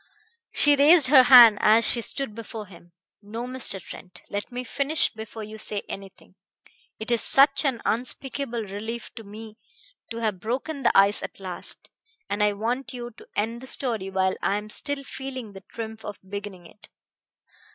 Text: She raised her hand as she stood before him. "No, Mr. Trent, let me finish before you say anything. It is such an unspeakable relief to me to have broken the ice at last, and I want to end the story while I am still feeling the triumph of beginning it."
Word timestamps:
She 0.51 0.75
raised 0.75 1.09
her 1.09 1.21
hand 1.21 1.59
as 1.61 1.87
she 1.87 2.01
stood 2.01 2.33
before 2.33 2.65
him. 2.65 2.91
"No, 3.21 3.45
Mr. 3.45 3.79
Trent, 3.79 4.23
let 4.31 4.51
me 4.51 4.63
finish 4.63 5.13
before 5.13 5.43
you 5.43 5.59
say 5.59 5.83
anything. 5.87 6.33
It 6.97 7.11
is 7.11 7.21
such 7.21 7.63
an 7.65 7.83
unspeakable 7.85 8.63
relief 8.63 9.13
to 9.13 9.23
me 9.23 9.59
to 10.09 10.17
have 10.17 10.39
broken 10.39 10.81
the 10.81 10.97
ice 10.97 11.21
at 11.21 11.39
last, 11.39 11.87
and 12.31 12.41
I 12.41 12.53
want 12.53 12.87
to 12.87 13.11
end 13.35 13.61
the 13.61 13.67
story 13.67 14.09
while 14.09 14.35
I 14.41 14.57
am 14.57 14.71
still 14.71 15.03
feeling 15.03 15.51
the 15.53 15.61
triumph 15.61 16.03
of 16.03 16.17
beginning 16.27 16.65
it." 16.65 16.89